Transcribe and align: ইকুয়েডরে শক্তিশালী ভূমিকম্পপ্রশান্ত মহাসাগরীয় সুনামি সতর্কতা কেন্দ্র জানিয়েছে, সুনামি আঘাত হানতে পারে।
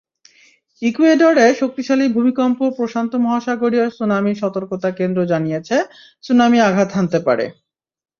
ইকুয়েডরে 0.81 1.45
শক্তিশালী 1.61 2.05
ভূমিকম্পপ্রশান্ত 2.15 3.11
মহাসাগরীয় 3.25 3.85
সুনামি 3.97 4.33
সতর্কতা 4.41 4.89
কেন্দ্র 4.99 5.19
জানিয়েছে, 5.31 5.75
সুনামি 6.23 6.57
আঘাত 6.69 6.89
হানতে 6.95 7.19
পারে। 7.27 7.45